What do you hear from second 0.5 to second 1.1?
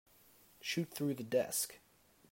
Shoot